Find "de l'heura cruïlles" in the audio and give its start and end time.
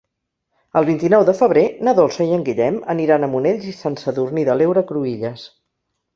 4.51-5.47